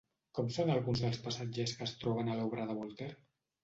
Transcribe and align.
Com 0.37 0.47
són 0.55 0.71
alguns 0.77 1.03
dels 1.05 1.21
passatges 1.27 1.77
que 1.77 1.87
es 1.91 1.97
troben 2.03 2.35
a 2.37 2.43
l'obra 2.43 2.71
de 2.75 2.83
Voltaire? 2.85 3.21